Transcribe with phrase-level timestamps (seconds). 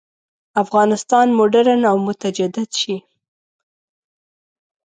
[0.63, 2.95] افغانستان مډرن او متجدد شي.